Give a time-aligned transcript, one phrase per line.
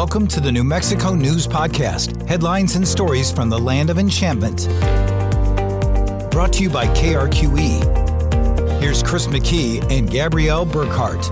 [0.00, 4.66] Welcome to the New Mexico News Podcast headlines and stories from the land of enchantment.
[6.30, 8.80] Brought to you by KRQE.
[8.80, 11.22] Here's Chris McKee and Gabrielle Burkhart.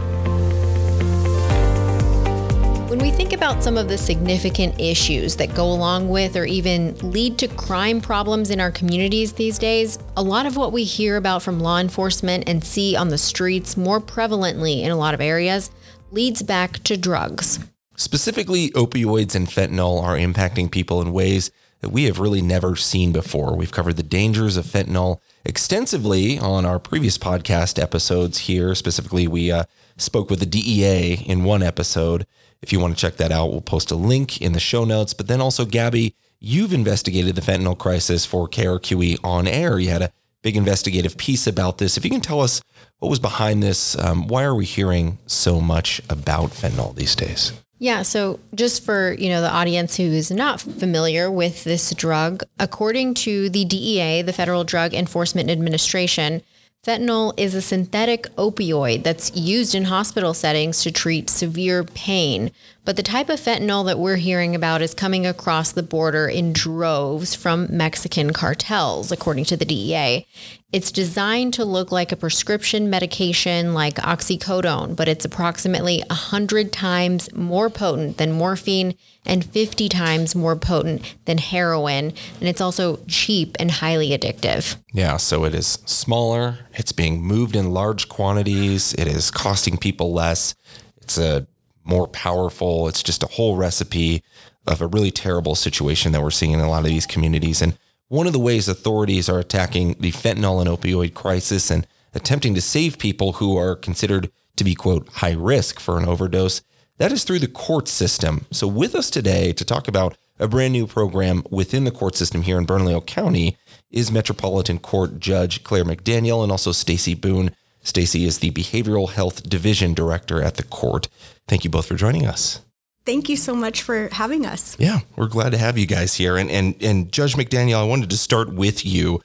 [2.90, 6.94] When we think about some of the significant issues that go along with or even
[6.98, 11.16] lead to crime problems in our communities these days, a lot of what we hear
[11.16, 15.22] about from law enforcement and see on the streets more prevalently in a lot of
[15.22, 15.70] areas
[16.10, 17.60] leads back to drugs.
[17.98, 23.10] Specifically, opioids and fentanyl are impacting people in ways that we have really never seen
[23.10, 23.56] before.
[23.56, 28.76] We've covered the dangers of fentanyl extensively on our previous podcast episodes here.
[28.76, 29.64] Specifically, we uh,
[29.96, 32.24] spoke with the DEA in one episode.
[32.62, 35.12] If you want to check that out, we'll post a link in the show notes.
[35.12, 39.80] But then also, Gabby, you've investigated the fentanyl crisis for KRQE on air.
[39.80, 41.96] You had a big investigative piece about this.
[41.96, 42.62] If you can tell us
[43.00, 47.52] what was behind this, um, why are we hearing so much about fentanyl these days?
[47.80, 52.42] Yeah, so just for, you know, the audience who is not familiar with this drug,
[52.58, 56.42] according to the DEA, the Federal Drug Enforcement Administration,
[56.88, 62.50] Fentanyl is a synthetic opioid that's used in hospital settings to treat severe pain.
[62.86, 66.54] But the type of fentanyl that we're hearing about is coming across the border in
[66.54, 70.26] droves from Mexican cartels, according to the DEA.
[70.72, 77.30] It's designed to look like a prescription medication like oxycodone, but it's approximately 100 times
[77.34, 78.94] more potent than morphine
[79.28, 82.12] and 50 times more potent than heroin.
[82.40, 84.76] And it's also cheap and highly addictive.
[84.92, 90.12] Yeah, so it is smaller, it's being moved in large quantities, it is costing people
[90.12, 90.54] less,
[90.96, 91.46] it's a
[91.84, 94.22] more powerful, it's just a whole recipe
[94.66, 97.62] of a really terrible situation that we're seeing in a lot of these communities.
[97.62, 102.54] And one of the ways authorities are attacking the fentanyl and opioid crisis and attempting
[102.54, 106.62] to save people who are considered to be, quote, high risk for an overdose,
[106.98, 108.46] that is through the court system.
[108.50, 112.42] So, with us today to talk about a brand new program within the court system
[112.42, 113.56] here in Bernalillo County
[113.90, 117.50] is Metropolitan Court Judge Claire McDaniel and also Stacey Boone.
[117.82, 121.08] Stacey is the Behavioral Health Division Director at the court.
[121.46, 122.60] Thank you both for joining us.
[123.06, 124.76] Thank you so much for having us.
[124.78, 126.36] Yeah, we're glad to have you guys here.
[126.36, 129.20] And and and Judge McDaniel, I wanted to start with you.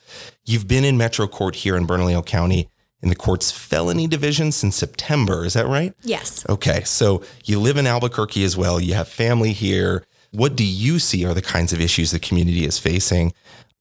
[0.46, 2.70] You've been in Metro Court here in Bernalillo County
[3.04, 5.46] in the court's felony division since September.
[5.46, 5.94] Is that right?
[6.02, 6.46] Yes.
[6.50, 6.84] Okay.
[6.86, 8.80] So you live in Albuquerque as well.
[8.80, 10.04] You have family here.
[10.32, 13.34] What do you see are the kinds of issues the community is facing?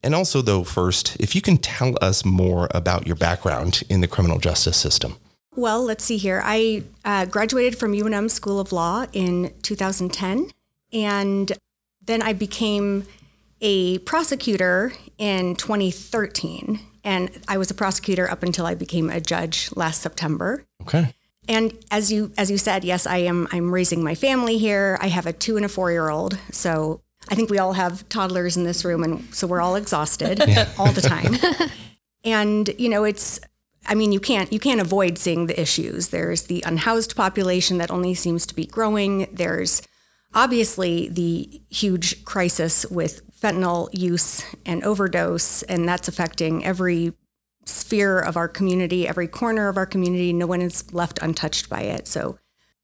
[0.03, 4.09] And also, though, first, if you can tell us more about your background in the
[4.09, 5.17] criminal justice system.
[5.55, 6.43] Well, let's see here.
[6.45, 10.51] I uh, graduated from UNM School of Law in 2010,
[10.93, 11.53] and
[12.05, 13.07] then I became
[13.61, 16.81] a prosecutor in 2013.
[17.05, 20.65] And I was a prosecutor up until I became a judge last September.
[20.83, 21.13] Okay.
[21.49, 24.99] And as you as you said, yes, I am I'm raising my family here.
[25.01, 26.39] I have a 2 and a 4 year old.
[26.53, 30.41] So I think we all have toddlers in this room and so we're all exhausted
[30.79, 31.35] all the time.
[32.25, 33.41] and you know, it's
[33.87, 36.09] I mean, you can't you can't avoid seeing the issues.
[36.09, 39.29] There's the unhoused population that only seems to be growing.
[39.33, 39.83] There's
[40.35, 47.13] obviously the huge crisis with fentanyl use and overdose, and that's affecting every
[47.65, 50.33] sphere of our community, every corner of our community.
[50.33, 52.07] No one is left untouched by it.
[52.09, 52.39] So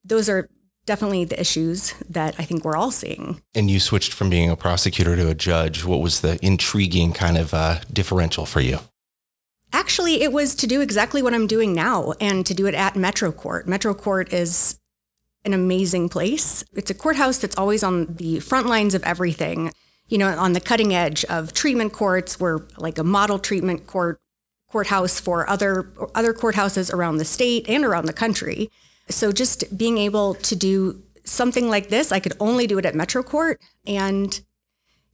[0.05, 0.49] those are
[0.87, 3.43] definitely the issues that I think we're all seeing.
[3.55, 5.85] And you switched from being a prosecutor to a judge.
[5.85, 8.79] What was the intriguing kind of uh, differential for you?
[9.73, 12.97] Actually, it was to do exactly what I'm doing now and to do it at
[12.97, 13.69] Metro Court.
[13.69, 14.81] Metro Court is
[15.45, 16.65] an amazing place.
[16.73, 19.73] It's a courthouse that's always on the front lines of everything,
[20.09, 22.41] you know, on the cutting edge of treatment courts.
[22.41, 24.21] We're like a model treatment court
[24.71, 28.71] courthouse for other other courthouses around the state and around the country.
[29.09, 32.95] So just being able to do something like this, I could only do it at
[32.95, 34.41] Metro Court and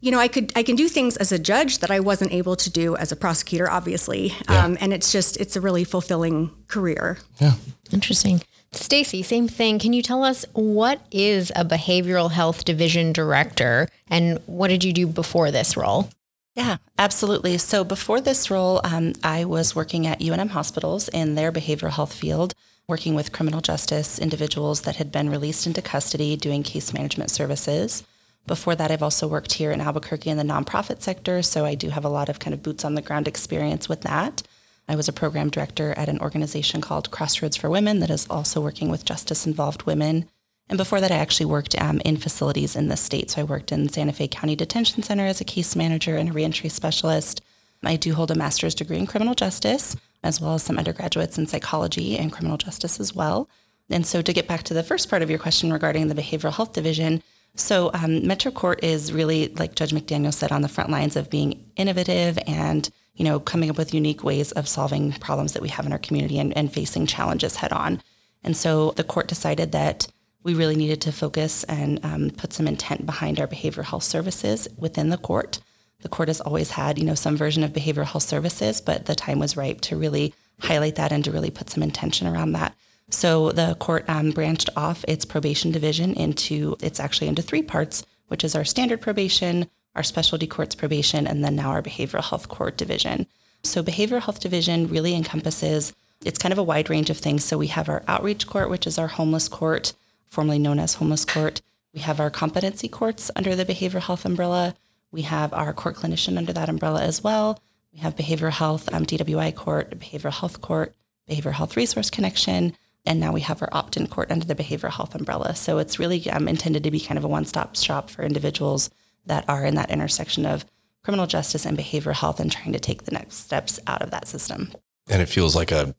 [0.01, 2.57] you know, I could I can do things as a judge that I wasn't able
[2.57, 4.35] to do as a prosecutor, obviously.
[4.51, 4.65] Yeah.
[4.65, 7.17] Um, and it's just it's a really fulfilling career.
[7.41, 7.55] Yeah,
[7.91, 8.43] interesting.
[8.77, 9.79] Stacey, same thing.
[9.79, 14.93] Can you tell us what is a behavioral health division director and what did you
[14.93, 16.11] do before this role?
[16.55, 17.59] Yeah, absolutely.
[17.59, 22.13] So before this role, um, I was working at UNM hospitals in their behavioral health
[22.13, 22.55] field,
[22.87, 28.05] working with criminal justice individuals that had been released into custody, doing case management services.
[28.47, 31.89] Before that, I've also worked here in Albuquerque in the nonprofit sector, so I do
[31.91, 34.43] have a lot of kind of boots on the ground experience with that.
[34.89, 38.61] I was a program director at an organization called Crossroads for Women that is also
[38.61, 40.29] working with justice involved women.
[40.69, 43.31] And before that, I actually worked um, in facilities in the state.
[43.31, 46.33] So I worked in Santa Fe County Detention Center as a case manager and a
[46.33, 47.43] reentry specialist.
[47.83, 51.47] I do hold a master's degree in criminal justice, as well as some undergraduates in
[51.47, 53.49] psychology and criminal justice as well.
[53.91, 56.55] And so, to get back to the first part of your question regarding the behavioral
[56.55, 57.23] health division,
[57.55, 61.29] So, um, Metro Court is really, like Judge McDaniel said, on the front lines of
[61.29, 65.69] being innovative and you know coming up with unique ways of solving problems that we
[65.69, 68.03] have in our community and, and facing challenges head on.
[68.43, 70.07] And so the court decided that
[70.43, 74.69] we really needed to focus and um, put some intent behind our behavioral health services
[74.77, 75.59] within the court.
[76.03, 79.15] The court has always had, you know, some version of behavioral health services, but the
[79.15, 82.75] time was ripe to really highlight that and to really put some intention around that.
[83.09, 88.05] So the court um, branched off its probation division into, it's actually into three parts,
[88.29, 92.49] which is our standard probation, our specialty courts probation, and then now our behavioral health
[92.49, 93.27] court division.
[93.63, 95.93] So behavioral health division really encompasses,
[96.25, 97.45] it's kind of a wide range of things.
[97.45, 99.93] So we have our outreach court, which is our homeless court,
[100.29, 101.61] formerly known as homeless court.
[101.93, 104.75] We have our competency courts under the behavioral health umbrella.
[105.13, 107.61] We have our court clinician under that umbrella as well.
[107.93, 110.93] We have behavioral health, um, DWI court, behavioral health court,
[111.31, 112.77] behavioral health resource connection,
[113.07, 115.55] and now we have our opt-in court under the behavioral health umbrella.
[115.55, 118.91] So it's really um, intended to be kind of a one-stop shop for individuals
[119.27, 120.65] that are in that intersection of
[121.03, 124.27] criminal justice and behavioral health and trying to take the next steps out of that
[124.27, 124.73] system.
[125.09, 125.95] And it feels like a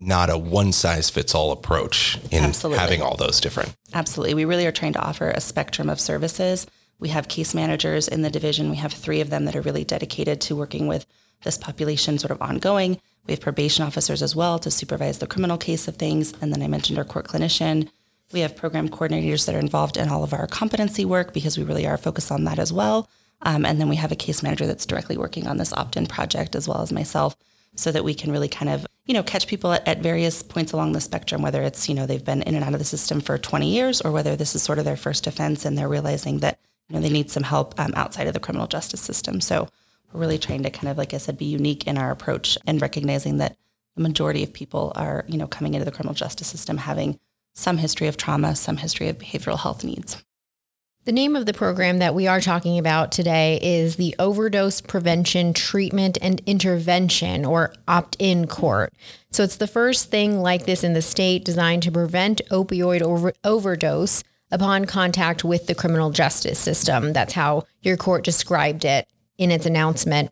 [0.00, 2.78] not a one size fits all approach in Absolutely.
[2.78, 3.76] having all those different.
[3.94, 4.34] Absolutely.
[4.34, 6.66] We really are trying to offer a spectrum of services.
[6.98, 8.68] We have case managers in the division.
[8.70, 11.06] We have three of them that are really dedicated to working with
[11.44, 13.00] this population sort of ongoing.
[13.26, 16.34] We have probation officers as well to supervise the criminal case of things.
[16.40, 17.88] And then I mentioned our court clinician.
[18.32, 21.64] We have program coordinators that are involved in all of our competency work because we
[21.64, 23.08] really are focused on that as well.
[23.42, 26.06] Um, and then we have a case manager that's directly working on this opt in
[26.06, 27.36] project as well as myself
[27.74, 30.72] so that we can really kind of you know catch people at, at, various points
[30.72, 33.20] along the spectrum whether it's you know they've been in and out of the system
[33.20, 36.40] for 20 years or whether this is sort of their first offense and they're realizing
[36.40, 39.68] that you know they need some help um, outside of the criminal justice system so
[40.12, 42.82] we're really trying to kind of, like I said, be unique in our approach and
[42.82, 43.56] recognizing that
[43.96, 47.18] the majority of people are, you know, coming into the criminal justice system having
[47.54, 50.22] some history of trauma, some history of behavioral health needs.
[51.04, 55.54] The name of the program that we are talking about today is the Overdose Prevention
[55.54, 58.92] Treatment and Intervention, or opt in court.
[59.30, 63.32] So it's the first thing like this in the state designed to prevent opioid over-
[63.44, 67.14] overdose upon contact with the criminal justice system.
[67.14, 69.08] That's how your court described it
[69.38, 70.30] in its announcement.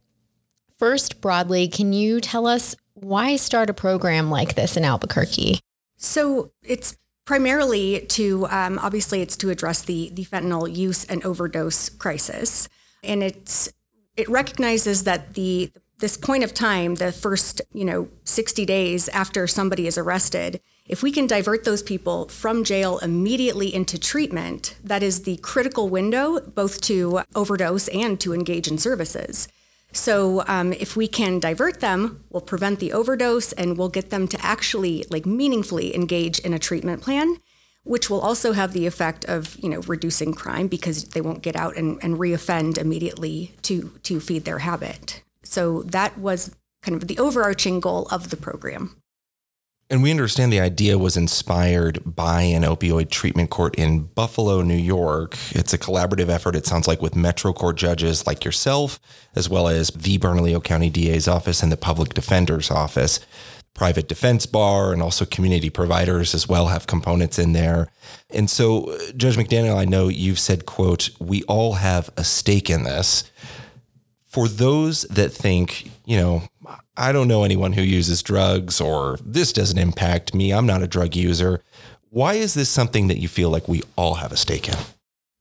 [0.78, 5.60] First, broadly, can you tell us why start a program like this in Albuquerque?
[5.96, 6.96] So it's
[7.28, 12.70] primarily to um, obviously it's to address the the fentanyl use and overdose crisis,
[13.04, 13.70] and it's
[14.16, 19.46] it recognizes that the this point of time, the first you know 60 days after
[19.46, 25.02] somebody is arrested, if we can divert those people from jail immediately into treatment, that
[25.02, 29.48] is the critical window both to overdose and to engage in services.
[29.98, 34.28] So um, if we can divert them, we'll prevent the overdose and we'll get them
[34.28, 37.36] to actually like meaningfully engage in a treatment plan,
[37.82, 41.56] which will also have the effect of you know reducing crime because they won't get
[41.56, 45.22] out and, and reoffend immediately to to feed their habit.
[45.42, 49.02] So that was kind of the overarching goal of the program.
[49.90, 54.76] And we understand the idea was inspired by an opioid treatment court in Buffalo, New
[54.76, 55.34] York.
[55.52, 59.00] It's a collaborative effort, it sounds like, with Metro Court judges like yourself,
[59.34, 63.20] as well as the Bernalillo County DA's office and the Public Defender's office.
[63.72, 67.88] Private defense bar and also community providers as well have components in there.
[68.28, 72.82] And so, Judge McDaniel, I know you've said, quote, we all have a stake in
[72.82, 73.30] this.
[74.26, 76.42] For those that think, you know,
[76.96, 80.52] I don't know anyone who uses drugs or this doesn't impact me.
[80.52, 81.62] I'm not a drug user.
[82.10, 84.76] Why is this something that you feel like we all have a stake in?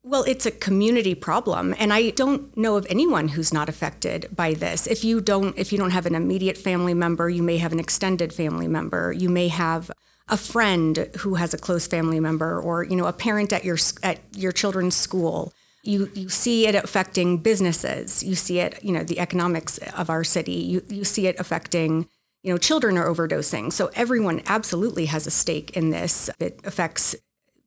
[0.03, 4.53] Well, it's a community problem and I don't know of anyone who's not affected by
[4.53, 4.87] this.
[4.87, 7.79] If you don't if you don't have an immediate family member, you may have an
[7.79, 9.11] extended family member.
[9.11, 9.91] You may have
[10.29, 13.77] a friend who has a close family member or, you know, a parent at your
[14.03, 15.53] at your children's school
[15.83, 18.23] you you see it affecting businesses.
[18.23, 20.53] You see it, you know, the economics of our city.
[20.53, 22.07] You you see it affecting,
[22.43, 23.71] you know, children are overdosing.
[23.71, 26.29] So everyone absolutely has a stake in this.
[26.39, 27.15] It affects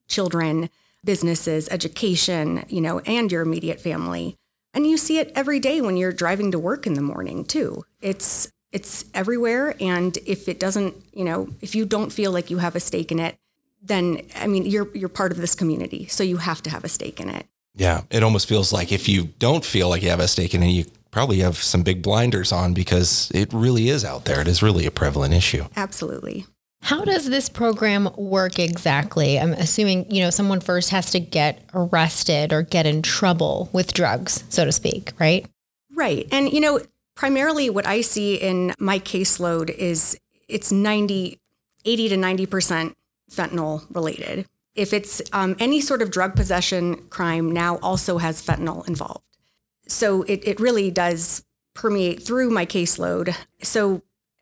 [0.09, 0.71] children,
[1.05, 4.37] businesses, education, you know, and your immediate family.
[4.75, 7.85] And you see it every day when you're driving to work in the morning too.
[8.00, 12.59] It's it's everywhere and if it doesn't, you know, if you don't feel like you
[12.59, 13.37] have a stake in it,
[13.83, 16.88] then I mean, you're you're part of this community, so you have to have a
[16.88, 17.47] stake in it.
[17.75, 20.62] Yeah, it almost feels like if you don't feel like you have a stake in
[20.62, 24.41] it, you probably have some big blinders on because it really is out there.
[24.41, 25.65] It is really a prevalent issue.
[25.77, 26.47] Absolutely.
[26.83, 29.39] How does this program work exactly?
[29.39, 33.93] I'm assuming, you know, someone first has to get arrested or get in trouble with
[33.93, 35.47] drugs, so to speak, right?
[35.95, 36.27] Right.
[36.33, 36.81] And, you know,
[37.15, 41.39] primarily what I see in my caseload is it's 90,
[41.85, 42.95] 80 to 90%
[43.31, 44.47] fentanyl related.
[44.80, 49.37] If it's um, any sort of drug possession crime, now also has fentanyl involved.
[49.87, 51.44] So it, it really does
[51.75, 53.37] permeate through my caseload.
[53.62, 54.00] So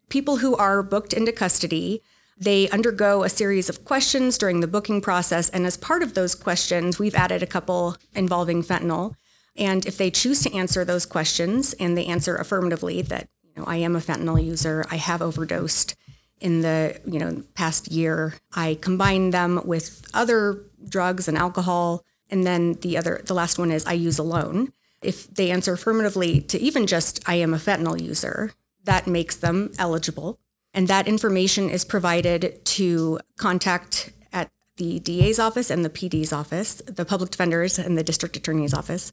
[0.08, 2.02] people who are booked into custody,
[2.38, 5.50] they undergo a series of questions during the booking process.
[5.50, 9.16] And as part of those questions, we've added a couple involving fentanyl.
[9.56, 13.64] And if they choose to answer those questions and they answer affirmatively that, you know,
[13.66, 15.96] I am a fentanyl user, I have overdosed
[16.40, 22.04] in the, you know, past year, I combine them with other drugs and alcohol.
[22.30, 24.72] And then the other, the last one is I use alone.
[25.02, 28.52] If they answer affirmatively to even just I am a fentanyl user,
[28.84, 30.38] that makes them eligible.
[30.74, 36.74] And that information is provided to contact at the DA's office and the PD's office,
[36.86, 39.12] the public defenders and the district attorney's office.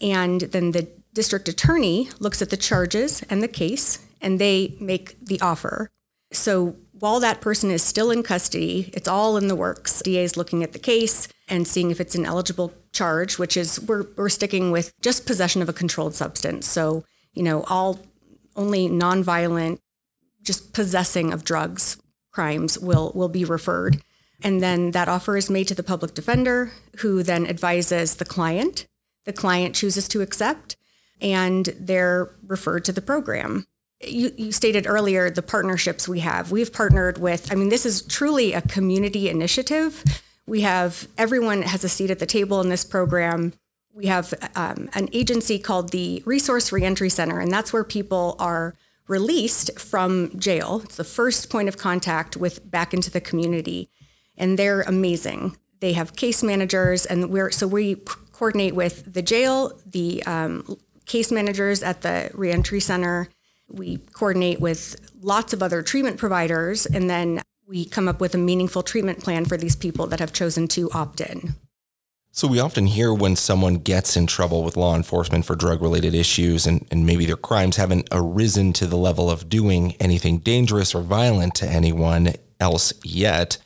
[0.00, 5.16] And then the district attorney looks at the charges and the case and they make
[5.24, 5.90] the offer.
[6.34, 10.00] So while that person is still in custody, it's all in the works.
[10.02, 13.80] DA is looking at the case and seeing if it's an eligible charge, which is
[13.80, 16.66] we're, we're sticking with just possession of a controlled substance.
[16.66, 18.00] So, you know, all
[18.56, 19.80] only nonviolent,
[20.42, 21.96] just possessing of drugs
[22.34, 24.02] crimes will will be referred.
[24.42, 28.86] And then that offer is made to the public defender, who then advises the client.
[29.24, 30.76] The client chooses to accept,
[31.20, 33.66] and they're referred to the program
[34.06, 36.50] you, you, stated earlier the partnerships we have.
[36.50, 40.02] We've partnered with, I mean, this is truly a community initiative.
[40.46, 43.54] We have everyone has a seat at the table in this program.
[43.92, 48.74] We have um, an agency called the Resource Reentry Center, and that's where people are
[49.06, 50.80] released from jail.
[50.84, 53.90] It's the first point of contact with back into the community,
[54.36, 55.56] and they're amazing.
[55.80, 57.96] They have case managers, and we're so we
[58.32, 63.28] coordinate with the jail, the um, case managers at the reentry center,
[63.68, 68.38] we coordinate with lots of other treatment providers, and then we come up with a
[68.38, 71.54] meaningful treatment plan for these people that have chosen to opt in.
[72.30, 76.14] So, we often hear when someone gets in trouble with law enforcement for drug related
[76.14, 80.96] issues and, and maybe their crimes haven't arisen to the level of doing anything dangerous
[80.96, 83.58] or violent to anyone else yet.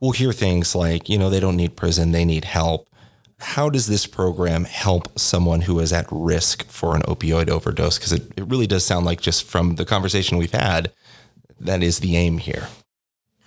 [0.00, 2.88] We'll hear things like, you know, they don't need prison, they need help
[3.38, 7.98] how does this program help someone who is at risk for an opioid overdose?
[7.98, 10.92] Because it, it really does sound like just from the conversation we've had,
[11.60, 12.68] that is the aim here.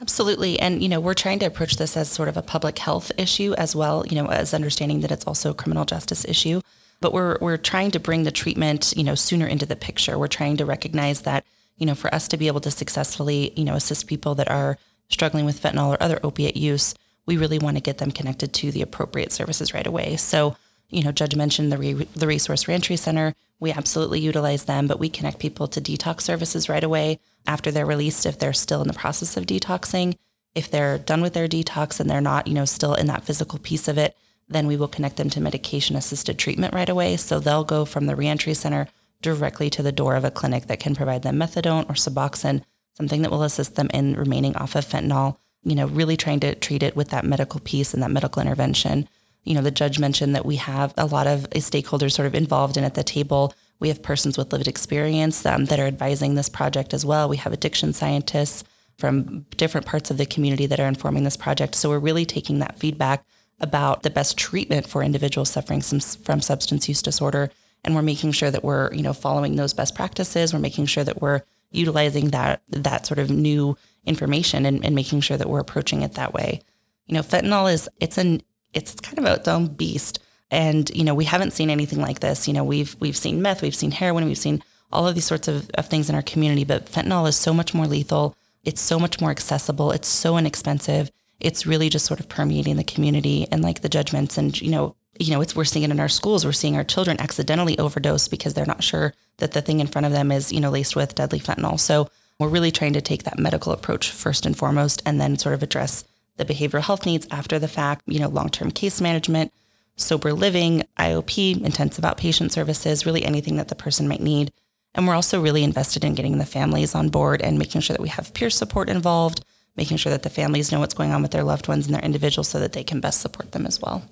[0.01, 0.59] Absolutely.
[0.59, 3.53] And, you know, we're trying to approach this as sort of a public health issue
[3.57, 6.61] as well, you know, as understanding that it's also a criminal justice issue.
[7.01, 10.17] But we're, we're trying to bring the treatment, you know, sooner into the picture.
[10.17, 11.45] We're trying to recognize that,
[11.77, 14.77] you know, for us to be able to successfully, you know, assist people that are
[15.09, 16.93] struggling with fentanyl or other opiate use,
[17.29, 20.15] we really want to get them connected to the appropriate services right away.
[20.15, 20.57] So,
[20.89, 23.35] you know, Judge mentioned the re- the Resource Reentry Center.
[23.59, 27.85] We absolutely utilize them, but we connect people to detox services right away after they're
[27.85, 30.17] released if they're still in the process of detoxing.
[30.55, 33.59] If they're done with their detox and they're not, you know, still in that physical
[33.59, 34.17] piece of it,
[34.47, 37.15] then we will connect them to medication assisted treatment right away.
[37.17, 38.87] So they'll go from the reentry center
[39.21, 42.63] directly to the door of a clinic that can provide them methadone or Suboxone,
[42.97, 46.55] something that will assist them in remaining off of fentanyl you know, really trying to
[46.55, 49.07] treat it with that medical piece and that medical intervention.
[49.43, 52.77] You know, the judge mentioned that we have a lot of stakeholders sort of involved
[52.77, 53.53] in at the table.
[53.79, 57.29] We have persons with lived experience um, that are advising this project as well.
[57.29, 58.63] We have addiction scientists
[58.97, 61.75] from different parts of the community that are informing this project.
[61.75, 63.23] So we're really taking that feedback
[63.61, 67.49] about the best treatment for individuals suffering some, from substance use disorder
[67.83, 71.03] and we're making sure that we're you know following those best practices we're making sure
[71.03, 75.59] that we're utilizing that that sort of new information and, and making sure that we're
[75.59, 76.61] approaching it that way.
[77.05, 78.41] You know, fentanyl is it's an
[78.73, 80.19] it's kind of its own beast.
[80.51, 82.47] And, you know, we haven't seen anything like this.
[82.47, 85.47] You know, we've we've seen meth, we've seen heroin, we've seen all of these sorts
[85.47, 88.35] of, of things in our community, but fentanyl is so much more lethal.
[88.63, 89.91] It's so much more accessible.
[89.91, 91.11] It's so inexpensive.
[91.39, 93.47] It's really just sort of permeating the community.
[93.51, 96.09] And like the judgments and, you know, you know, it's we're seeing it in our
[96.09, 96.45] schools.
[96.45, 100.05] We're seeing our children accidentally overdose because they're not sure that the thing in front
[100.05, 101.79] of them is, you know, laced with deadly fentanyl.
[101.79, 105.53] So we're really trying to take that medical approach first and foremost, and then sort
[105.53, 106.05] of address
[106.37, 109.51] the behavioral health needs after the fact, you know, long-term case management,
[109.97, 114.51] sober living, IOP, intensive outpatient services, really anything that the person might need.
[114.95, 118.01] And we're also really invested in getting the families on board and making sure that
[118.01, 119.43] we have peer support involved,
[119.75, 122.01] making sure that the families know what's going on with their loved ones and their
[122.01, 124.03] individuals so that they can best support them as well.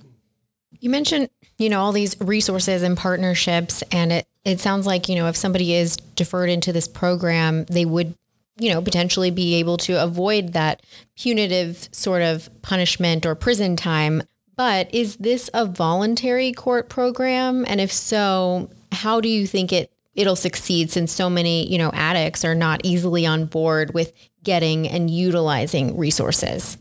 [0.79, 5.15] You mentioned, you know, all these resources and partnerships, and it it sounds like, you
[5.15, 8.13] know, if somebody is deferred into this program, they would,
[8.57, 10.81] you know, potentially be able to avoid that
[11.17, 14.23] punitive sort of punishment or prison time.
[14.55, 17.65] But is this a voluntary court program?
[17.67, 21.91] And if so, how do you think it it'll succeed since so many, you know,
[21.93, 26.77] addicts are not easily on board with getting and utilizing resources?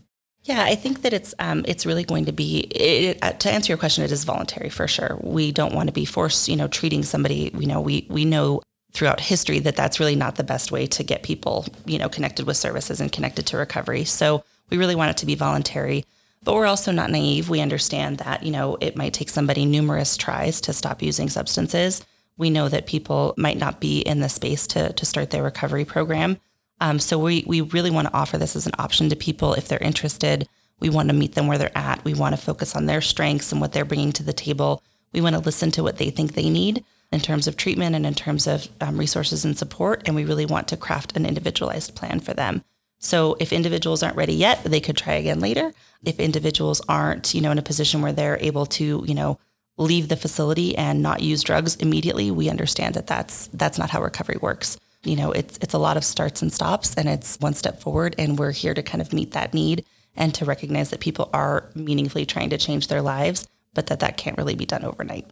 [0.47, 3.71] Yeah, I think that it's um, it's really going to be it, uh, to answer
[3.71, 4.05] your question.
[4.05, 5.19] It is voluntary for sure.
[5.21, 7.51] We don't want to be forced, you know, treating somebody.
[7.53, 8.61] You know, we we know
[8.93, 12.47] throughout history that that's really not the best way to get people, you know, connected
[12.47, 14.05] with services and connected to recovery.
[14.05, 16.05] So we really want it to be voluntary.
[16.43, 17.49] But we're also not naive.
[17.49, 22.05] We understand that, you know, it might take somebody numerous tries to stop using substances.
[22.37, 25.83] We know that people might not be in the space to, to start their recovery
[25.83, 26.39] program.
[26.79, 29.67] Um, so we, we really want to offer this as an option to people if
[29.67, 30.47] they're interested.
[30.79, 32.03] We want to meet them where they're at.
[32.03, 34.83] We want to focus on their strengths and what they're bringing to the table.
[35.11, 38.05] We want to listen to what they think they need in terms of treatment and
[38.05, 40.03] in terms of um, resources and support.
[40.05, 42.63] And we really want to craft an individualized plan for them.
[42.99, 45.73] So if individuals aren't ready yet, they could try again later.
[46.03, 49.39] If individuals aren't, you know, in a position where they're able to, you know,
[49.77, 54.01] leave the facility and not use drugs immediately, we understand that that's that's not how
[54.01, 54.77] recovery works
[55.07, 58.15] you know, it's it's a lot of starts and stops and it's one step forward
[58.17, 59.85] and we're here to kind of meet that need
[60.15, 64.17] and to recognize that people are meaningfully trying to change their lives, but that that
[64.17, 65.29] can't really be done overnight.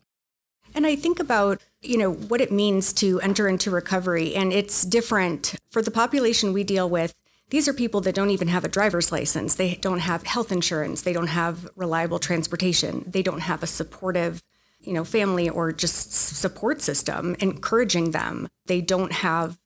[0.74, 4.84] And I think about, you know, what it means to enter into recovery and it's
[4.84, 7.14] different for the population we deal with.
[7.50, 9.56] These are people that don't even have a driver's license.
[9.56, 11.04] They don't have health insurance.
[11.04, 13.06] They don't have reliable transportation.
[13.08, 14.42] They don't have a supportive
[14.86, 18.48] you know, family or just support system encouraging them.
[18.68, 19.58] They don't have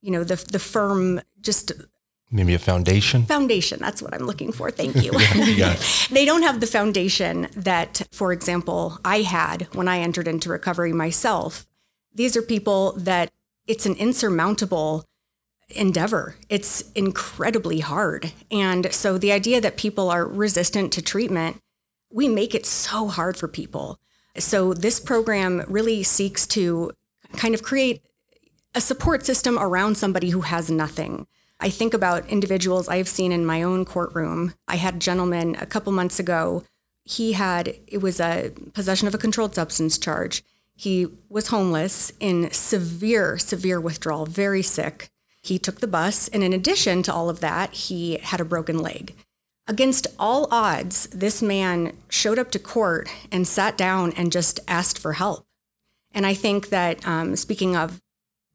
[0.00, 1.72] you know the the firm just
[2.30, 3.24] maybe a foundation?
[3.24, 5.12] Foundation that's what i'm looking for thank you.
[5.34, 5.76] Yeah.
[6.10, 10.92] they don't have the foundation that for example i had when i entered into recovery
[10.92, 11.66] myself.
[12.14, 13.30] These are people that
[13.66, 15.04] it's an insurmountable
[15.68, 16.36] endeavor.
[16.48, 18.32] It's incredibly hard.
[18.50, 21.60] And so the idea that people are resistant to treatment
[22.10, 23.98] we make it so hard for people.
[24.36, 26.92] So this program really seeks to
[27.36, 28.02] kind of create
[28.78, 31.26] a support system around somebody who has nothing.
[31.58, 34.54] I think about individuals I've seen in my own courtroom.
[34.68, 36.62] I had a gentleman a couple months ago.
[37.02, 40.44] He had, it was a possession of a controlled substance charge.
[40.76, 45.10] He was homeless in severe, severe withdrawal, very sick.
[45.42, 46.28] He took the bus.
[46.28, 49.16] And in addition to all of that, he had a broken leg.
[49.66, 55.00] Against all odds, this man showed up to court and sat down and just asked
[55.00, 55.46] for help.
[56.12, 58.00] And I think that, um, speaking of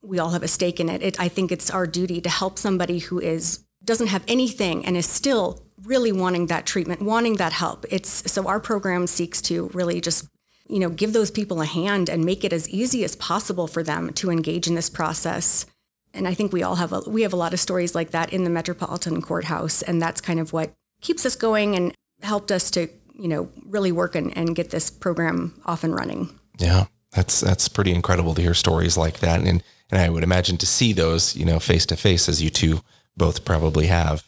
[0.03, 1.01] we all have a stake in it.
[1.01, 1.19] it.
[1.19, 5.05] I think it's our duty to help somebody who is doesn't have anything and is
[5.05, 7.85] still really wanting that treatment, wanting that help.
[7.89, 10.27] It's so our program seeks to really just
[10.67, 13.83] you know give those people a hand and make it as easy as possible for
[13.83, 15.65] them to engage in this process.
[16.13, 18.31] And I think we all have a we have a lot of stories like that
[18.31, 22.71] in the Metropolitan Courthouse, and that's kind of what keeps us going and helped us
[22.71, 26.39] to you know really work and, and get this program off and running.
[26.57, 30.57] Yeah, that's that's pretty incredible to hear stories like that, and and I would imagine
[30.57, 32.81] to see those, you know, face to face as you two
[33.15, 34.23] both probably have.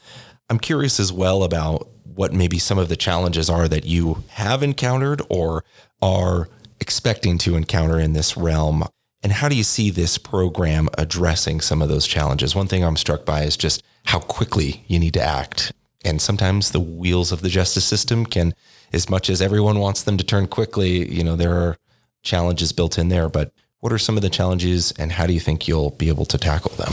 [0.48, 4.62] I'm curious as well about what maybe some of the challenges are that you have
[4.62, 5.66] encountered or
[6.04, 6.50] are
[6.80, 8.84] expecting to encounter in this realm.
[9.24, 12.54] And how do you see this program addressing some of those challenges?
[12.54, 15.72] One thing I'm struck by is just how quickly you need to act.
[16.04, 18.54] And sometimes the wheels of the justice system can,
[18.94, 21.78] as much as everyone wants them to turn quickly, you know, there are
[22.22, 23.30] challenges built in there.
[23.30, 23.52] But
[23.86, 26.40] what are some of the challenges and how do you think you'll be able to
[26.40, 26.92] tackle them?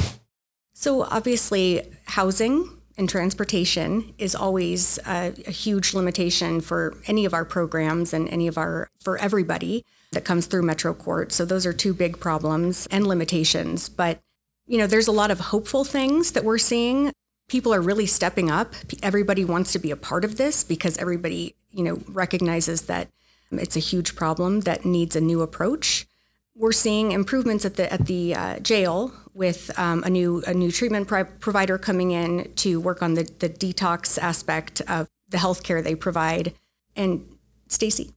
[0.75, 7.47] So, obviously, housing and transportation is always a, a, huge limitation for any of our
[7.47, 11.33] programs and any of our, for everybody that comes through Metro Court.
[11.33, 13.89] So, those are two big problems and limitations.
[13.89, 14.21] But,
[14.67, 17.11] you know, there's a lot of hopeful things that we're seeing.
[17.49, 18.75] People are really stepping up.
[19.03, 23.09] Everybody wants to be a part of this because everybody, you know, recognizes that
[23.51, 26.07] it's a huge problem that needs a new approach
[26.55, 30.71] we're seeing improvements at the at the uh, jail with um, a new a new
[30.71, 35.83] treatment pro- provider coming in to work on the the detox aspect of the healthcare
[35.83, 36.55] they provide.
[36.95, 37.27] And
[37.69, 38.11] Stacey.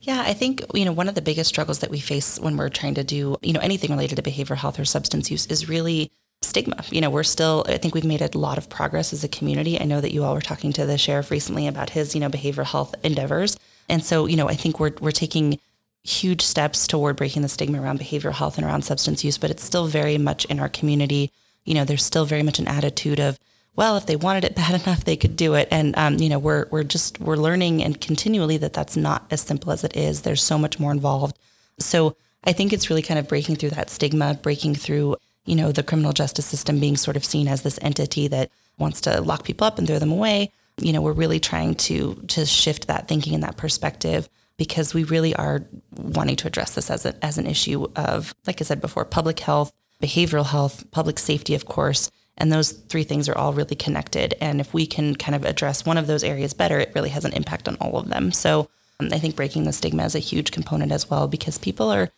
[0.00, 2.68] Yeah, I think you know one of the biggest struggles that we face when we're
[2.68, 6.10] trying to do you know anything related to behavioral health or substance use is really
[6.40, 6.84] stigma.
[6.90, 9.78] You know, we're still I think we've made a lot of progress as a community.
[9.80, 12.30] I know that you all were talking to the sheriff recently about his you know
[12.30, 15.58] behavioral health endeavors, and so you know I think we're we're taking
[16.04, 19.64] huge steps toward breaking the stigma around behavioral health and around substance use, but it's
[19.64, 21.32] still very much in our community.
[21.64, 23.38] You know, there's still very much an attitude of,
[23.76, 25.68] well, if they wanted it bad enough, they could do it.
[25.70, 29.40] And um, you know, we're we're just we're learning and continually that that's not as
[29.40, 30.22] simple as it is.
[30.22, 31.38] There's so much more involved.
[31.78, 35.72] So I think it's really kind of breaking through that stigma, breaking through you know
[35.72, 39.44] the criminal justice system being sort of seen as this entity that wants to lock
[39.44, 40.52] people up and throw them away.
[40.80, 45.04] You know, we're really trying to to shift that thinking and that perspective because we
[45.04, 45.64] really are
[45.96, 49.40] wanting to address this as, a, as an issue of, like I said before, public
[49.40, 54.34] health, behavioral health, public safety, of course, And those three things are all really connected.
[54.40, 57.24] And if we can kind of address one of those areas better, it really has
[57.24, 58.32] an impact on all of them.
[58.32, 61.90] So um, I think breaking the stigma is a huge component as well because people
[61.90, 62.10] are,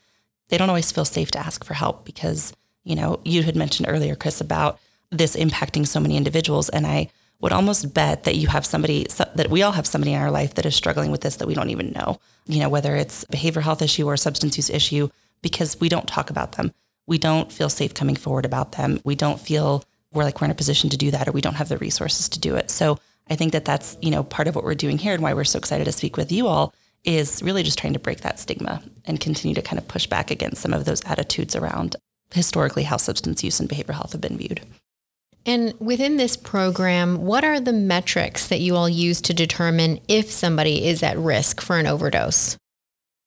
[0.48, 2.52] they don't always feel safe to ask for help because,
[2.84, 4.78] you know, you had mentioned earlier, Chris, about
[5.10, 6.68] this impacting so many individuals.
[6.68, 10.20] And I would almost bet that you have somebody, that we all have somebody in
[10.20, 12.96] our life that is struggling with this that we don't even know, you know, whether
[12.96, 15.08] it's behavioral health issue or substance use issue,
[15.42, 16.72] because we don't talk about them.
[17.06, 19.00] We don't feel safe coming forward about them.
[19.04, 21.54] We don't feel we're like we're in a position to do that or we don't
[21.54, 22.70] have the resources to do it.
[22.70, 22.98] So
[23.28, 25.44] I think that that's, you know, part of what we're doing here and why we're
[25.44, 26.74] so excited to speak with you all
[27.04, 30.30] is really just trying to break that stigma and continue to kind of push back
[30.30, 31.96] against some of those attitudes around
[32.32, 34.60] historically how substance use and behavioral health have been viewed.
[35.46, 40.30] And within this program, what are the metrics that you all use to determine if
[40.30, 42.56] somebody is at risk for an overdose?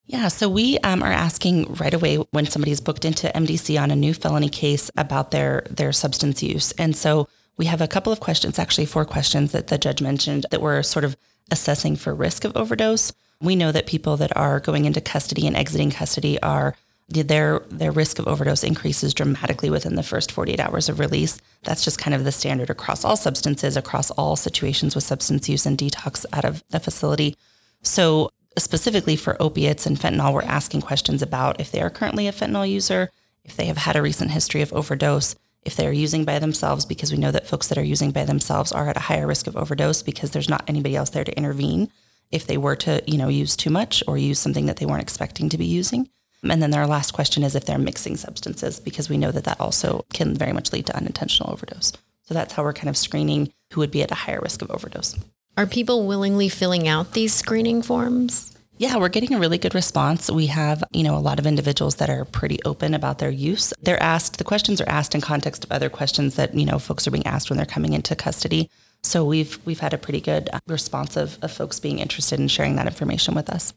[0.06, 3.96] Yeah, so we um, are asking right away when somebody's booked into MDC on a
[3.96, 8.20] new felony case about their their substance use, and so we have a couple of
[8.20, 11.16] questions, actually four questions that the judge mentioned that we're sort of
[11.52, 13.14] assessing for risk of overdose.
[13.42, 16.76] We know that people that are going into custody and exiting custody are
[17.10, 21.40] their their risk of overdose increases dramatically within the first 48 hours of release.
[21.64, 25.66] That's just kind of the standard across all substances, across all situations with substance use
[25.66, 27.36] and detox out of the facility.
[27.82, 32.32] So specifically for opiates and fentanyl, we're asking questions about if they are currently a
[32.32, 33.12] fentanyl user,
[33.44, 35.36] if they have had a recent history of overdose,
[35.66, 38.26] if they are using by themselves, because we know that folks that are using by
[38.26, 41.38] themselves are at a higher risk of overdose because there's not anybody else there to
[41.38, 41.90] intervene
[42.32, 45.02] if they were to, you know, use too much or use something that they weren't
[45.02, 46.10] expecting to be using.
[46.44, 49.60] And then our last question is if they're mixing substances, because we know that that
[49.60, 51.94] also can very much lead to unintentional overdose.
[52.24, 54.72] So that's how we're kind of screening who would be at a higher risk of
[54.72, 55.18] overdose.
[55.58, 58.58] Are people willingly filling out these screening forms?
[58.78, 60.32] Yeah, we're getting a really good response.
[60.32, 63.72] We have, you know, a lot of individuals that are pretty open about their use.
[63.82, 67.08] They're asked, the questions are asked in context of other questions that, you know, folks
[67.08, 68.70] are being asked when they're coming into custody.
[69.04, 72.78] So we've we've had a pretty good response of, of folks being interested in sharing
[72.78, 73.74] that information with us.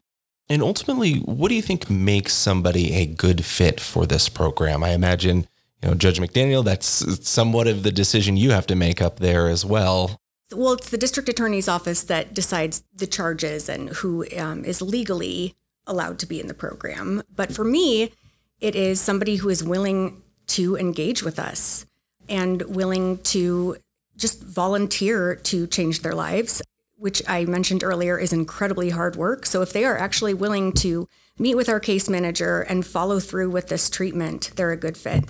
[0.49, 4.85] And ultimately, what do you think makes somebody a good fit for this program?
[4.85, 5.49] I imagine,
[5.83, 9.49] you know, Judge McDaniel, that's somewhat of the decision you have to make up there
[9.49, 10.21] as well.
[10.53, 15.57] Well, it's the district attorney's office that decides the charges and who um, is legally
[15.87, 17.23] allowed to be in the program.
[17.35, 18.13] But for me,
[18.61, 21.87] it is somebody who is willing to engage with us
[22.29, 23.77] and willing to
[24.17, 26.63] just volunteer to change their lives
[26.97, 29.47] which I mentioned earlier is incredibly hard work.
[29.47, 33.51] So if they are actually willing to meet with our case manager and follow through
[33.51, 35.25] with this treatment, they're a good fit.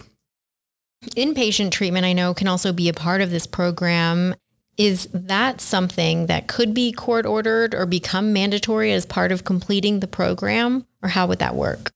[1.11, 4.35] Inpatient treatment, I know, can also be a part of this program.
[4.77, 10.01] Is that something that could be court ordered or become mandatory as part of completing
[10.01, 10.87] the program?
[11.03, 11.93] Or how would that work?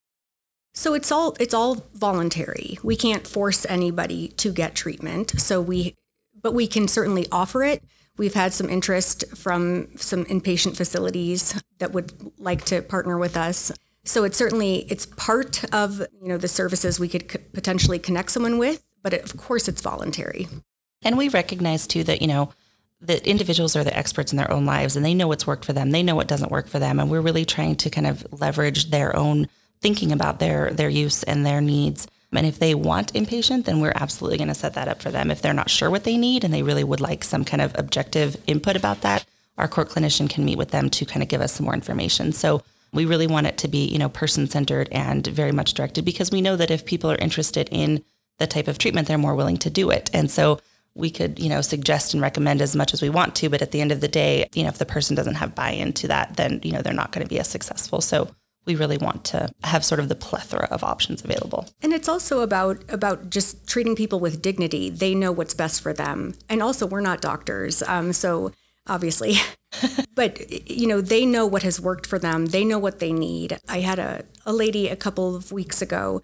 [0.73, 2.79] So it's all it's all voluntary.
[2.83, 5.41] We can't force anybody to get treatment.
[5.41, 5.97] So we
[6.41, 7.83] but we can certainly offer it.
[8.21, 13.73] We've had some interest from some inpatient facilities that would like to partner with us.
[14.05, 18.59] So it's certainly it's part of you know the services we could potentially connect someone
[18.59, 20.49] with, but it, of course it's voluntary.
[21.01, 22.53] And we recognize too that you know
[23.01, 25.73] that individuals are the experts in their own lives and they know what's worked for
[25.73, 25.91] them.
[25.91, 28.91] They know what doesn't work for them, and we're really trying to kind of leverage
[28.91, 29.49] their own
[29.81, 33.93] thinking about their their use and their needs and if they want inpatient, then we're
[33.95, 35.31] absolutely going to set that up for them.
[35.31, 37.77] If they're not sure what they need and they really would like some kind of
[37.77, 39.25] objective input about that,
[39.59, 42.33] our court clinician can meet with them to kind of give us some more information.
[42.33, 42.63] So
[42.93, 46.31] we really want it to be, you know, person centered and very much directed because
[46.31, 48.03] we know that if people are interested in
[48.39, 50.09] the type of treatment, they're more willing to do it.
[50.13, 50.61] And so
[50.95, 53.71] we could, you know, suggest and recommend as much as we want to, but at
[53.71, 56.37] the end of the day, you know, if the person doesn't have buy-in to that,
[56.37, 58.01] then, you know, they're not going to be as successful.
[58.01, 58.35] So
[58.67, 61.69] we really want to have sort of the plethora of options available.
[61.83, 64.91] And it's also about about just treating people with dignity.
[64.91, 68.53] They know what's best for them, and also we're not doctors, um, so
[68.87, 69.37] obviously,
[70.15, 72.47] but you know they know what has worked for them.
[72.47, 73.59] They know what they need.
[73.69, 76.23] I had a a lady a couple of weeks ago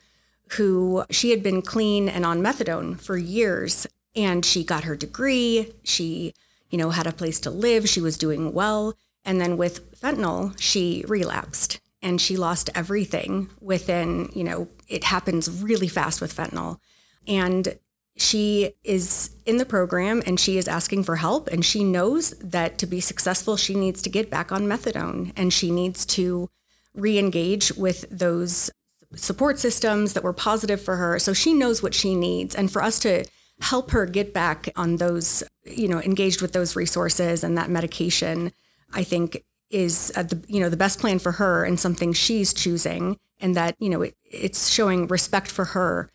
[0.51, 5.73] who she had been clean and on methadone for years, and she got her degree.
[5.85, 6.35] She
[6.71, 7.89] you know had a place to live.
[7.89, 8.95] She was doing well.
[9.25, 15.51] And then with fentanyl, she relapsed and she lost everything within, you know, it happens
[15.51, 16.79] really fast with fentanyl.
[17.27, 17.77] And
[18.17, 22.79] she is in the program and she is asking for help and she knows that
[22.79, 26.49] to be successful she needs to get back on methadone and she needs to
[26.95, 28.71] re-engage with those
[29.17, 32.83] support systems that were positive for her so she knows what she needs and for
[32.83, 33.23] us to
[33.61, 38.51] help her get back on those you know engaged with those resources and that medication
[38.95, 42.53] i think is uh, the you know the best plan for her and something she's
[42.55, 46.09] choosing and that you know it, it's showing respect for her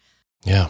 [0.45, 0.69] yeah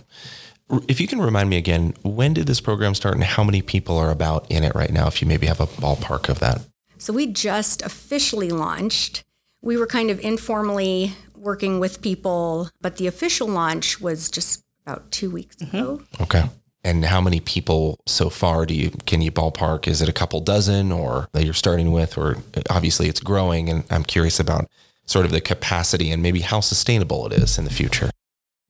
[0.88, 3.98] If you can remind me again, when did this program start and how many people
[3.98, 6.62] are about in it right now, if you maybe have a ballpark of that?
[6.98, 9.26] So we just officially launched.
[9.62, 15.12] We were kind of informally working with people, but the official launch was just about
[15.12, 15.78] two weeks Mm-hmm.
[15.78, 16.02] ago.
[16.22, 16.44] Okay.
[16.84, 19.88] And how many people so far do you can you ballpark?
[19.88, 23.70] Is it a couple dozen or that you're starting with or uh, obviously it's growing
[23.70, 24.68] and I'm curious about
[25.06, 28.10] sort of the capacity and maybe how sustainable it is in the future.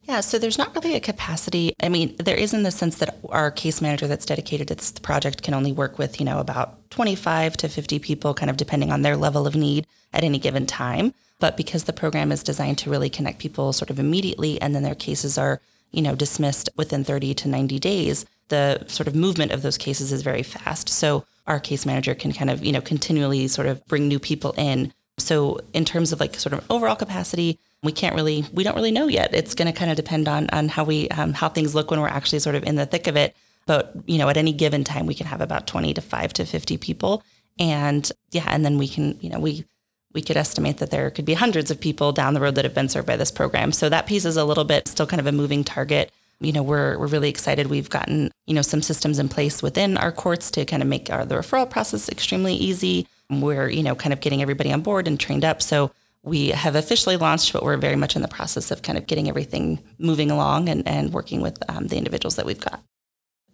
[0.04, 1.74] Yeah, so there's not really a capacity.
[1.82, 4.92] I mean, there is in the sense that our case manager that's dedicated to this
[4.92, 8.92] project can only work with, you know, about 25 to 50 people, kind of depending
[8.92, 11.14] on their level of need at any given time.
[11.40, 14.84] But because the program is designed to really connect people sort of immediately and then
[14.84, 15.62] their cases are,
[15.92, 20.12] you know, dismissed within 30 to 90 days, the sort of movement of those cases
[20.12, 20.90] is very fast.
[20.90, 24.54] So our case manager can kind of, you know, continually sort of bring new people
[24.58, 24.94] in.
[25.18, 28.92] So in terms of like sort of overall capacity, we can't really we don't really
[28.92, 29.34] know yet.
[29.34, 32.00] It's going to kind of depend on on how we um, how things look when
[32.00, 33.36] we're actually sort of in the thick of it.
[33.66, 36.46] But you know, at any given time, we can have about twenty to five to
[36.46, 37.24] fifty people,
[37.60, 39.66] and yeah, and then we can you know we
[40.14, 42.74] we could estimate that there could be hundreds of people down the road that have
[42.74, 43.72] been served by this program.
[43.72, 46.12] So that piece is a little bit still kind of a moving target.
[46.40, 47.68] You know, we're we're really excited.
[47.68, 51.10] We've gotten you know some systems in place within our courts to kind of make
[51.10, 53.08] our the referral process extremely easy.
[53.30, 55.62] We're you know kind of getting everybody on board and trained up.
[55.62, 55.92] So
[56.24, 59.28] we have officially launched, but we're very much in the process of kind of getting
[59.28, 62.82] everything moving along and, and working with um, the individuals that we've got.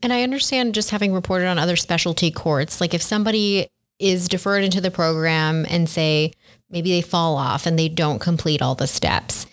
[0.03, 4.63] And I understand just having reported on other specialty courts, like if somebody is deferred
[4.63, 6.33] into the program and say
[6.69, 9.45] maybe they fall off and they don't complete all the steps,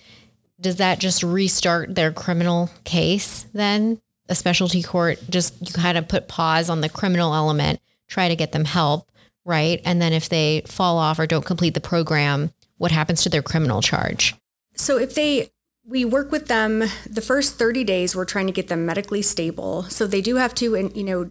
[0.60, 4.00] does that just restart their criminal case then?
[4.28, 8.36] A specialty court just you kind of put pause on the criminal element, try to
[8.36, 9.10] get them help,
[9.44, 9.80] right?
[9.84, 13.42] And then if they fall off or don't complete the program, what happens to their
[13.42, 14.34] criminal charge?
[14.76, 15.50] So if they
[15.86, 19.82] we work with them the first 30 days we're trying to get them medically stable.
[19.84, 21.30] So they do have to you know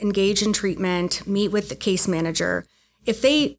[0.00, 2.64] engage in treatment, meet with the case manager.
[3.04, 3.58] If they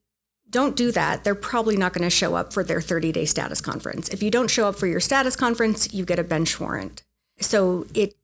[0.52, 3.62] don't do that, they're probably not going to show up for their 30 day status
[3.62, 4.10] conference.
[4.10, 7.04] If you don't show up for your status conference, you get a bench warrant.
[7.40, 8.16] So it,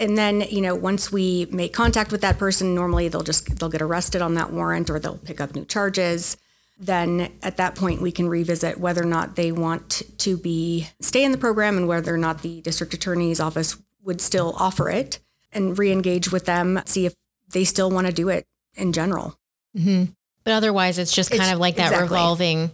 [0.00, 3.68] and then, you know, once we make contact with that person, normally they'll just, they'll
[3.68, 6.36] get arrested on that warrant or they'll pick up new charges.
[6.78, 11.24] Then at that point, we can revisit whether or not they want to be, stay
[11.24, 15.18] in the program and whether or not the district attorney's office would still offer it
[15.52, 17.14] and re-engage with them, see if
[17.50, 19.38] they still want to do it in general.
[19.76, 20.12] Mm-hmm.
[20.46, 22.04] But otherwise, it's just kind It's- of like that exactly.
[22.04, 22.70] revolving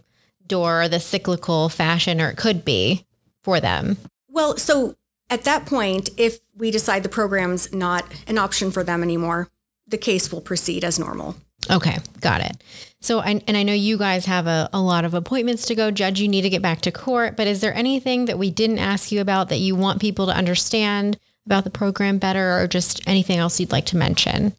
[0.47, 3.03] door, the cyclical fashion, or it could be
[3.43, 3.97] for them.
[4.29, 4.95] Well, so
[5.29, 9.49] at that point, if we decide the program's not an option for them anymore,
[9.87, 11.35] the case will proceed as normal.
[11.71, 12.57] Okay, got it.
[13.01, 15.89] So, I, and I know you guys have a, a lot of appointments to go.
[15.91, 17.35] Judge, you need to get back to court.
[17.35, 20.33] But is there anything that we didn't ask you about that you want people to
[20.35, 24.53] understand about the program better, or just anything else you'd like to mention?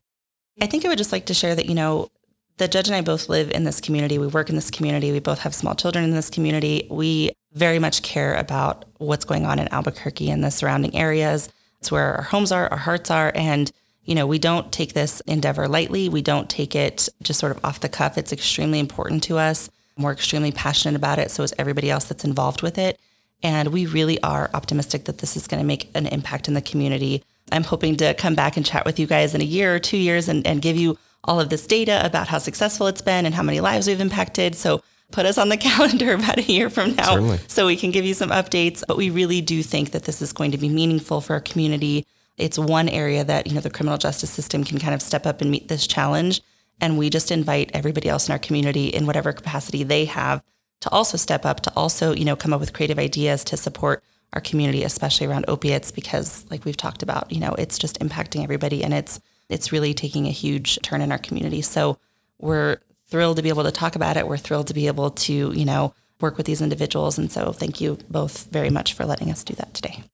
[0.61, 2.09] I think I would just like to share that, you know,
[2.57, 4.19] the judge and I both live in this community.
[4.19, 5.11] We work in this community.
[5.11, 6.87] We both have small children in this community.
[6.91, 11.49] We very much care about what's going on in Albuquerque and the surrounding areas.
[11.81, 13.33] It's where our homes are, our hearts are.
[13.35, 13.71] And,
[14.05, 16.09] you know, we don't take this endeavor lightly.
[16.09, 18.17] We don't take it just sort of off the cuff.
[18.19, 19.69] It's extremely important to us.
[19.99, 21.31] We're extremely passionate about it.
[21.31, 22.99] So is everybody else that's involved with it.
[23.43, 26.63] And we really are optimistic that this is going to make an impact in the
[26.63, 27.23] community.
[27.53, 29.99] I'm hoping to come back and chat with you guys in a year or two
[29.99, 33.35] years and, and give you all of this data about how successful it's been and
[33.35, 34.55] how many lives we've impacted.
[34.55, 37.39] So put us on the calendar about a year from now Certainly.
[37.49, 38.83] so we can give you some updates.
[38.87, 42.07] But we really do think that this is going to be meaningful for our community.
[42.37, 45.41] It's one area that, you know, the criminal justice system can kind of step up
[45.41, 46.43] and meet this challenge.
[46.81, 50.43] And we just invite everybody else in our community in whatever capacity they have
[50.81, 54.03] to also step up, to also, you know, come up with creative ideas to support
[54.35, 58.43] our community, especially around opiates, because like we've talked about, you know, it's just impacting
[58.43, 61.63] everybody and it's it's really taking a huge turn in our community.
[61.63, 61.99] So
[62.39, 64.27] we're thrilled to be able to talk about it.
[64.27, 67.19] We're thrilled to be able to, you know, work with these individuals.
[67.19, 70.05] And so thank you both very much for letting us do that today.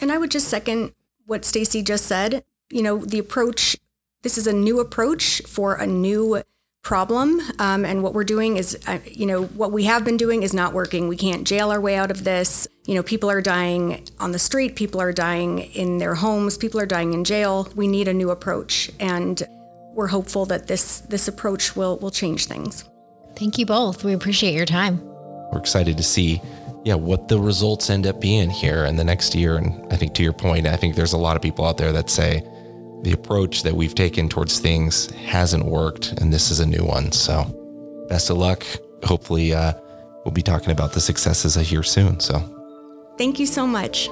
[0.00, 0.92] And I would just second
[1.26, 2.44] what Stacey just said.
[2.70, 3.76] You know, the approach,
[4.22, 6.42] this is a new approach for a new
[6.82, 7.40] problem.
[7.58, 10.52] Um, and what we're doing is, uh, you know, what we have been doing is
[10.52, 11.06] not working.
[11.08, 12.66] We can't jail our way out of this.
[12.86, 16.80] You know, people are dying on the street, people are dying in their homes, people
[16.80, 17.68] are dying in jail.
[17.76, 18.90] We need a new approach.
[18.98, 19.40] And
[19.94, 22.84] we're hopeful that this this approach will will change things.
[23.36, 24.04] Thank you both.
[24.04, 25.00] We appreciate your time.
[25.52, 26.40] We're excited to see,
[26.84, 29.56] yeah, what the results end up being here in the next year.
[29.56, 31.92] And I think to your point, I think there's a lot of people out there
[31.92, 32.42] that say
[33.02, 37.12] the approach that we've taken towards things hasn't worked, and this is a new one.
[37.12, 37.44] So,
[38.08, 38.64] best of luck.
[39.04, 39.74] Hopefully, uh,
[40.24, 42.20] we'll be talking about the successes I hear soon.
[42.20, 42.38] So,
[43.18, 44.08] thank you so much.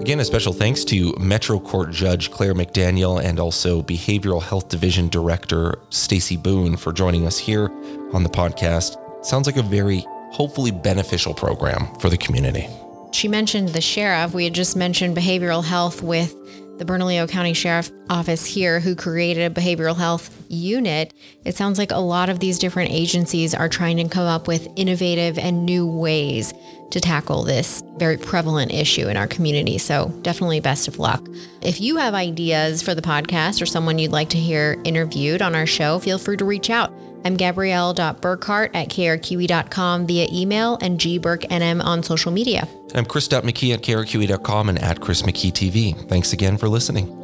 [0.00, 5.10] Again, a special thanks to Metro Court Judge Claire McDaniel and also Behavioral Health Division
[5.10, 7.66] Director Stacey Boone for joining us here
[8.14, 8.96] on the podcast.
[9.24, 12.66] Sounds like a very hopefully beneficial program for the community.
[13.12, 14.32] She mentioned the sheriff.
[14.34, 16.34] We had just mentioned behavioral health with
[16.78, 21.12] the Bernalillo County Sheriff Office here, who created a behavioral health unit.
[21.44, 24.66] It sounds like a lot of these different agencies are trying to come up with
[24.76, 26.54] innovative and new ways
[26.90, 29.76] to tackle this very prevalent issue in our community.
[29.76, 31.22] So, definitely best of luck.
[31.60, 35.54] If you have ideas for the podcast or someone you'd like to hear interviewed on
[35.54, 36.90] our show, feel free to reach out.
[37.24, 42.68] I'm Gabrielle.Burkhart at krqe.com via email and gburknm on social media.
[42.94, 46.08] I'm Chris.McKee at krqe.com and at Chris McKee TV.
[46.08, 47.19] Thanks again for listening.